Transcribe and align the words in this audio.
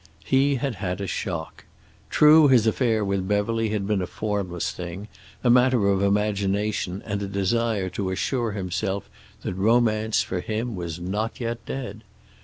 He 0.25 0.55
had 0.55 0.73
had 0.81 0.99
a 0.99 1.05
shock. 1.05 1.65
True, 2.09 2.47
his 2.47 2.65
affair 2.65 3.05
with 3.05 3.27
Beverly 3.27 3.69
had 3.69 3.85
been 3.85 4.01
a 4.01 4.07
formless 4.07 4.71
thing, 4.71 5.09
a 5.43 5.49
matter 5.51 5.89
of 5.89 6.01
imagination 6.01 7.03
and 7.05 7.21
a 7.21 7.27
desire 7.27 7.87
to 7.91 8.09
assure 8.09 8.53
himself 8.53 9.07
that 9.43 9.53
romance, 9.53 10.23
for 10.23 10.39
him, 10.39 10.75
was 10.75 10.99
not 10.99 11.39
yet 11.39 11.63
dead. 11.67 12.03